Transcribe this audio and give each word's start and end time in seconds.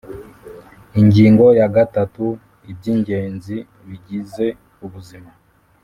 Ingingo 1.01 1.45
ya 1.59 1.67
gatatu 1.75 2.23
Iby 2.71 2.85
ingenzi 2.93 3.57
bigize 3.87 4.47
ubuzima 4.85 5.31